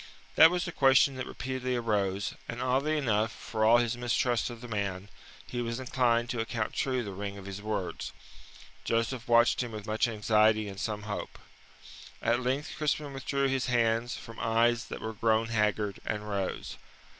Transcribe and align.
That 0.33 0.49
was 0.49 0.65
the 0.65 0.71
question 0.71 1.13
that 1.17 1.27
repeatedly 1.27 1.75
arose, 1.75 2.33
and 2.49 2.59
oddly 2.59 2.97
enough, 2.97 3.31
for 3.31 3.63
all 3.63 3.77
his 3.77 3.95
mistrust 3.95 4.49
of 4.49 4.59
the 4.61 4.67
man, 4.67 5.09
he 5.45 5.61
was 5.61 5.79
inclined 5.79 6.31
to 6.31 6.39
account 6.39 6.73
true 6.73 7.03
the 7.03 7.11
ring 7.13 7.37
of 7.37 7.45
his 7.45 7.61
words. 7.61 8.11
Joseph 8.83 9.27
watched 9.27 9.61
him 9.61 9.71
with 9.73 9.85
much 9.85 10.07
anxiety 10.07 10.67
and 10.67 10.79
some 10.79 11.03
hope. 11.03 11.37
At 12.19 12.39
length 12.41 12.71
Crispin 12.79 13.13
withdrew 13.13 13.47
his 13.47 13.67
hands 13.67 14.17
from 14.17 14.39
eyes 14.39 14.85
that 14.85 15.01
were 15.01 15.13
grown 15.13 15.49
haggard, 15.49 15.99
and 16.03 16.27
rose. 16.27 16.77